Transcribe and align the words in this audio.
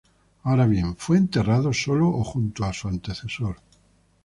Ahora 0.41 0.65
bien, 0.65 0.97
¿fue 0.97 1.15
enterrado 1.15 1.71
solo 1.73 2.09
o 2.09 2.23
junto 2.23 2.65
a 2.65 2.73
su 2.73 2.87
antecesor? 2.87 3.57